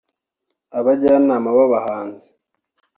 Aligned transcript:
abajyanama 0.77 1.49
b’abahanzi 1.57 2.27